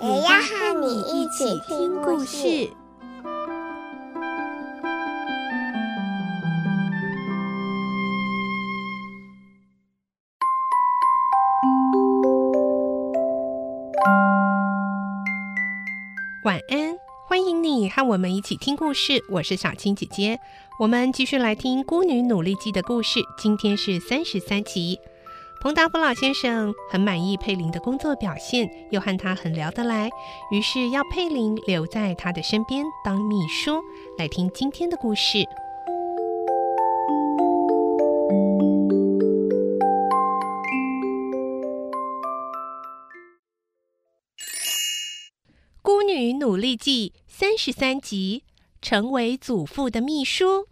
[0.00, 2.70] 也要和你一起听故事。
[16.44, 19.20] 晚安，欢迎你和我们一起听故事。
[19.28, 20.38] 我是小青姐姐，
[20.78, 23.18] 我们继续来听《孤女努力记》的故事。
[23.36, 25.00] 今天是三十三集。
[25.60, 30.08] 彭达福老先生很满意佩林的工作表现，又和他很聊得来，
[30.52, 33.82] 于是要佩林留在他的身边当秘书。
[34.16, 35.38] 来听今天的故事。
[45.82, 48.44] 《孤女努力记》三十三集，
[48.80, 50.68] 成为祖父的秘书。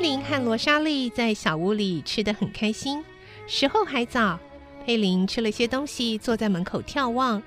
[0.00, 3.04] 佩林和罗莎莉在小屋里吃得很开心。
[3.46, 4.38] 时候还早，
[4.86, 7.42] 佩林吃了些东西，坐在门口眺望。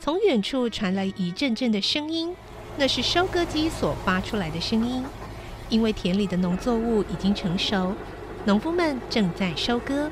[0.00, 2.34] 从远处传来一阵阵的声音，
[2.78, 5.04] 那是收割机所发出来的声音。
[5.68, 7.92] 因为田里的农作物已经成熟，
[8.46, 10.10] 农夫们正在收割。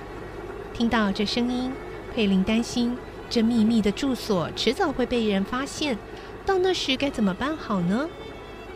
[0.74, 1.72] 听到这声音，
[2.14, 2.94] 佩林担心
[3.30, 5.96] 这秘密的住所迟早会被人发现，
[6.44, 8.06] 到那时该怎么办好呢？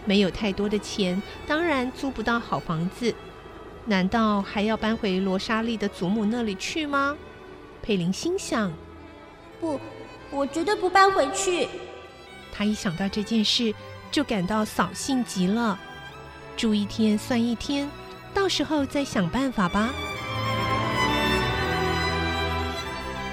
[0.04, 3.14] 没有太多的钱，当然租不到好房子。
[3.86, 7.16] 难道还要搬回罗莎莉的祖母那里去吗？
[7.82, 8.72] 佩林心想：
[9.60, 9.80] 不，
[10.30, 11.68] 我绝对不搬回去。
[12.52, 13.74] 他一想到这件事，
[14.10, 15.78] 就感到扫兴极了。
[16.56, 17.90] 住一天算一天，
[18.34, 19.90] 到时候再想办法吧。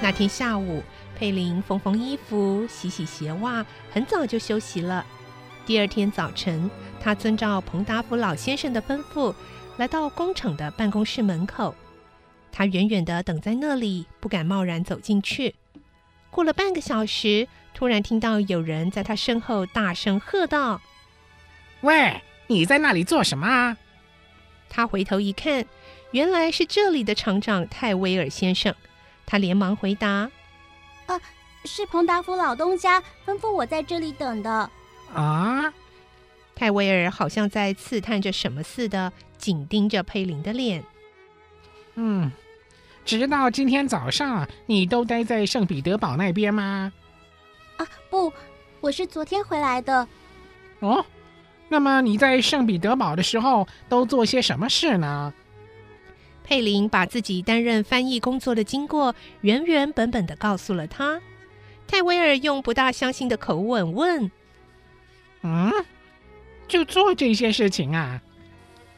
[0.00, 0.82] 那天下午，
[1.14, 5.04] 佩林缝缝衣服、洗洗鞋袜，很早就休息了。
[5.68, 9.34] 第二天早晨，他遵照彭达福老先生的吩咐，
[9.76, 11.74] 来到工厂的办公室门口。
[12.50, 15.54] 他远远地等在那里，不敢贸然走进去。
[16.30, 20.80] 过了半个小时，突然听到有人在他身后大声喝道
[21.82, 23.76] ：“喂，你在那里做什么？”
[24.70, 25.66] 他回头一看，
[26.12, 28.74] 原来是这里的厂长泰威尔先生。
[29.26, 30.30] 他连忙回答
[31.04, 31.20] ：“啊，
[31.66, 34.70] 是彭达福老东家吩咐我在这里等的。”
[35.14, 35.72] 啊！
[36.54, 40.84] 泰威尔好像在刺探着什么似的，紧盯着佩林的脸。
[41.94, 42.30] 嗯，
[43.04, 46.92] 直到今天早上，你都待在圣彼得堡那边吗？
[47.76, 48.32] 啊，不，
[48.80, 50.08] 我是昨天回来的。
[50.80, 51.06] 哦，
[51.68, 55.32] 那么你在圣彼得堡的时候都做些什么事呢？
[56.42, 61.20] 佩林把自己担任翻译工作的经过原原本本的告诉了他。
[61.86, 64.30] 泰威尔用不大相信的口吻问。
[65.42, 65.72] 嗯，
[66.66, 68.20] 就做这些事情啊？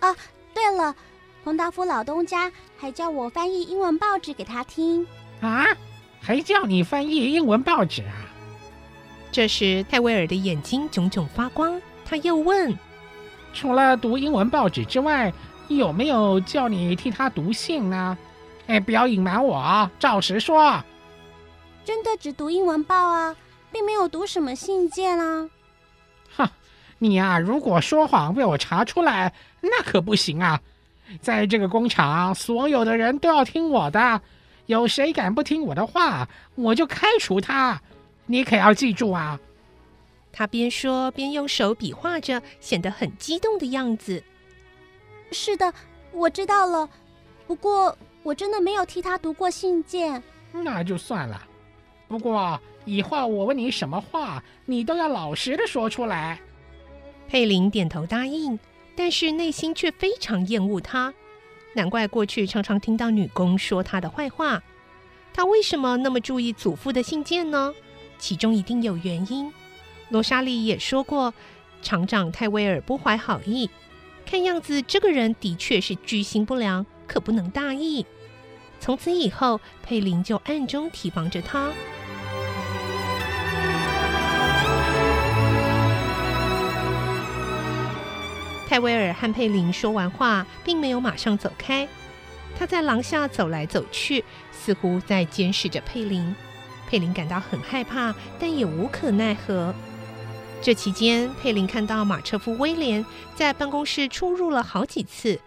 [0.00, 0.16] 啊，
[0.54, 0.94] 对了，
[1.44, 5.06] 彭达夫老东家还叫我翻译英文报纸给他听。
[5.40, 5.66] 啊，
[6.20, 8.26] 还叫你翻译英文报纸啊？
[9.32, 12.76] 这时，泰威尔的眼睛炯炯发光，他又问
[13.54, 15.32] ：“除了读英文报纸之外，
[15.68, 18.18] 有没有叫你替他读信呢？”
[18.66, 20.82] 哎，不要隐瞒我，照实说。
[21.84, 23.34] 真的只读英文报啊，
[23.72, 25.48] 并没有读什么信件啊。
[27.00, 30.60] 哼，你呀、啊，如果说谎被我查出来，那可不行啊！
[31.20, 34.20] 在这个工厂，所有的人都要听我的，
[34.66, 37.80] 有谁敢不听我的话，我就开除他。
[38.26, 39.40] 你可要记住啊！
[40.32, 44.22] 他边说边用手比划着，显得很激动的样子。
[45.32, 45.72] 是的，
[46.12, 46.88] 我知道了。
[47.46, 50.22] 不过我真的没有替他读过信件。
[50.52, 51.42] 那就算了。
[52.06, 52.60] 不过。
[52.86, 56.40] 以后我问你什么话，你都要老实的说出来。
[57.30, 58.58] 佩林点头答应，
[58.96, 61.14] 但是内心却非常厌恶他。
[61.74, 64.60] 难怪过去常常听到女工说他的坏话。
[65.32, 67.72] 他为什么那么注意祖父的信件呢？
[68.18, 69.52] 其中一定有原因。
[70.08, 71.32] 罗莎莉也说过，
[71.82, 73.70] 厂长泰威尔不怀好意。
[74.26, 78.04] 看样子这个人的确是居心不良，可不能大意。
[78.80, 81.70] 从此以后，佩林就暗中提防着他。
[88.70, 91.88] 泰威尔和佩林说完话，并没有马上走开。
[92.56, 96.32] 他在廊下走来走去，似乎在监视着佩林。
[96.88, 99.74] 佩林感到很害怕，但也无可奈何。
[100.62, 105.40] 这期间，佩林看到马车夫威廉在办公室出入了好几次，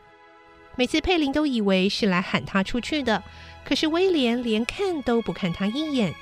[0.75, 3.23] 每次佩林都以为是来喊他出去的，
[3.63, 6.13] 可是威廉连看都不看他一眼。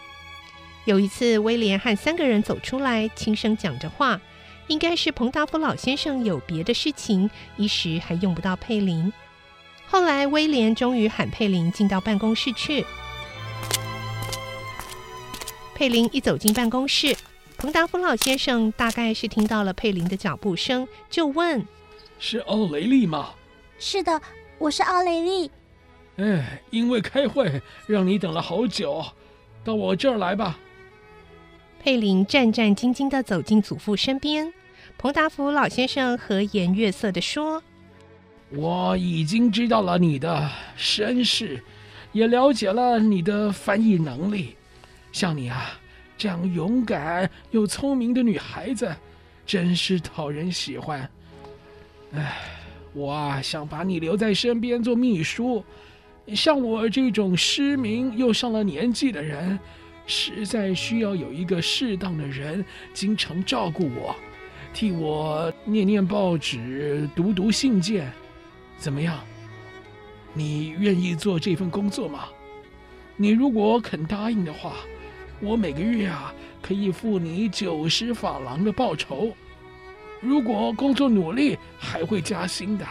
[0.85, 4.21] 有一次，威廉和三个人走出来，轻声讲着话，
[4.67, 9.11] 应该是彭达夫老先生有别的事情，一时还用不到佩林。
[9.87, 12.85] 后来，威廉终于喊佩林进到办公室去。
[15.75, 17.15] 佩林一走进办公室，
[17.57, 21.65] 彭达夫老先生大概是听到了佩林的脚步声，就问
[22.19, 23.33] ：“是奥雷利吗
[23.77, 24.21] ？”“是的，
[24.59, 25.51] 我是奥雷利。
[26.17, 29.03] ”“哎，因为开会让你等了好久，
[29.63, 30.57] 到我这儿来吧。”
[31.83, 34.53] 佩林战战兢兢地走进祖父身边，
[34.99, 37.63] 彭达福老先生和颜悦色地说
[38.53, 41.59] ：“我已经知道了你的身世，
[42.11, 44.55] 也了解了你的翻译能力。
[45.11, 45.71] 像你啊，
[46.19, 48.95] 这样勇敢又聪明的女孩子，
[49.43, 51.09] 真是讨人喜欢。
[52.13, 52.37] 哎，
[52.93, 55.65] 我啊，想把你留在身边做秘书。
[56.35, 59.57] 像我这种失明又上了年纪的人。”
[60.05, 62.63] 实在需要有一个适当的人
[62.93, 64.15] 经常照顾我，
[64.73, 68.11] 替我念念报纸、读读信件，
[68.77, 69.19] 怎么样？
[70.33, 72.25] 你愿意做这份工作吗？
[73.17, 74.77] 你如果肯答应的话，
[75.39, 79.33] 我每个月啊可以付你九十法郎的报酬，
[80.19, 82.85] 如果工作努力，还会加薪的。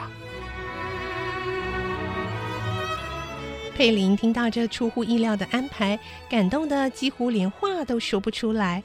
[3.81, 5.99] 佩林听到这出乎意料的安排，
[6.29, 8.83] 感动得几乎连话都说不出来。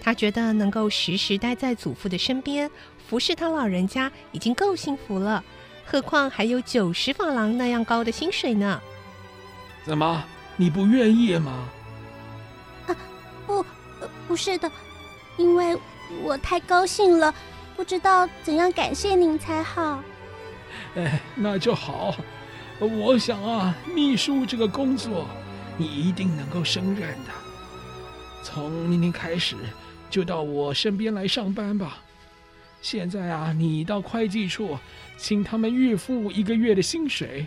[0.00, 2.70] 他觉得能够时时待在祖父的身边，
[3.06, 5.44] 服侍他老人家已经够幸福了，
[5.84, 8.80] 何况还有九十法郎那样高的薪水呢？
[9.84, 10.24] 怎么，
[10.56, 11.68] 你不愿意吗？
[12.86, 12.96] 啊，
[13.46, 13.62] 不，
[14.26, 14.72] 不是的，
[15.36, 15.76] 因为
[16.22, 17.34] 我太高兴了，
[17.76, 20.02] 不知道怎样感谢您才好。
[20.94, 22.16] 哎，那就好。
[22.86, 25.26] 我想啊，秘书这个工作，
[25.76, 27.30] 你一定能够胜任的。
[28.42, 29.54] 从明天开始，
[30.08, 31.98] 就到我身边来上班吧。
[32.80, 34.78] 现在啊，你到会计处，
[35.18, 37.46] 请他们预付一个月的薪水。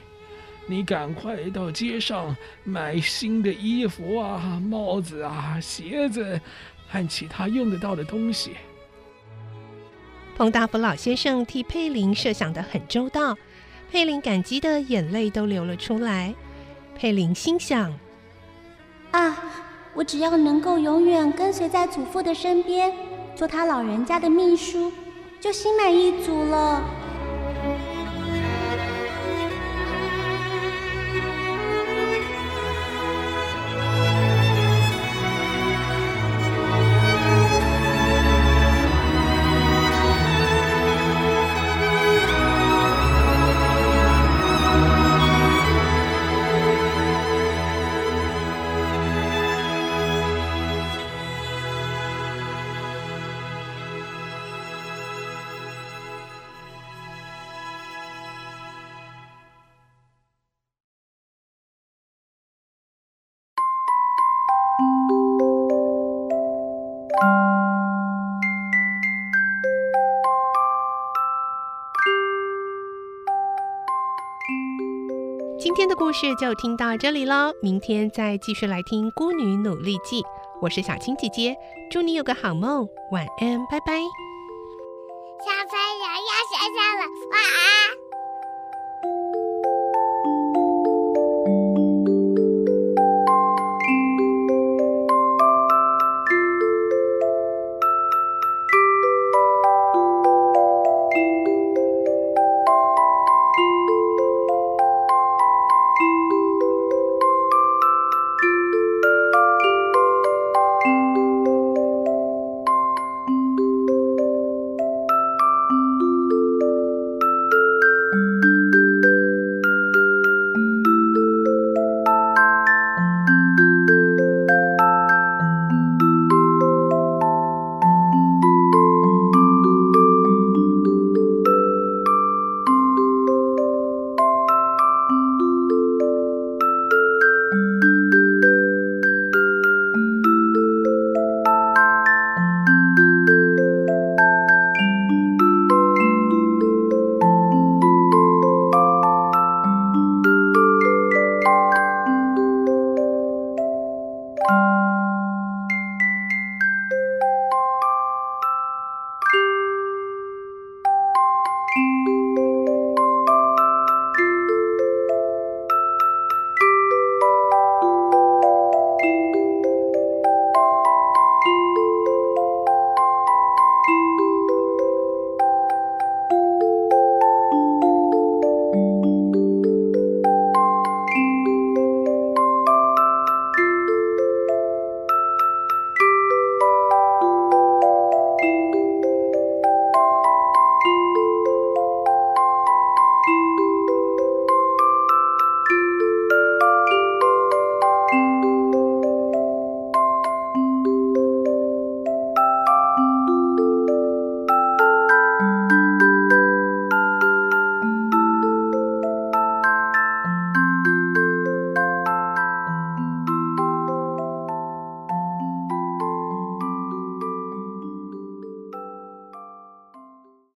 [0.68, 6.40] 你赶快到街上买新的衣服啊、帽子啊、鞋子
[6.88, 8.52] 和其他用得到的东西。
[10.38, 13.36] 彭大福老先生替佩林设想的很周到。
[13.94, 16.34] 佩林感激的眼泪都流了出来。
[16.96, 17.94] 佩林心想
[19.14, 19.38] ：“啊，
[19.94, 22.92] 我只要能够永远跟随在祖父的身边，
[23.36, 24.92] 做他老人家的秘书，
[25.40, 26.82] 就心满意足了。”
[75.64, 80.22] 今天的故事就听到这里喽，明天再继续来听《孤女努力记》。
[80.62, 81.56] 我是小青姐姐，
[81.90, 83.94] 祝你有个好梦，晚安，拜拜。
[85.40, 87.83] 小朋友要睡觉了，晚安。